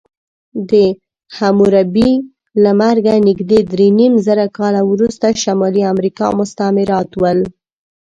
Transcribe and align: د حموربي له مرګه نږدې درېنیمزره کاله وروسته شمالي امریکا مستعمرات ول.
د 0.69 0.71
حموربي 1.37 2.11
له 2.63 2.71
مرګه 2.81 3.15
نږدې 3.27 3.59
درېنیمزره 3.71 4.45
کاله 4.57 4.81
وروسته 4.91 5.27
شمالي 5.43 5.83
امریکا 5.93 6.25
مستعمرات 6.39 7.09
ول. 7.21 7.39